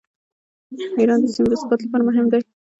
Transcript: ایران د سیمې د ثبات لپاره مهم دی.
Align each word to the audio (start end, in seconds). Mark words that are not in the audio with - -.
ایران 0.99 1.19
د 1.23 1.27
سیمې 1.33 1.47
د 1.51 1.55
ثبات 1.61 1.79
لپاره 1.83 2.03
مهم 2.09 2.25
دی. 2.31 2.41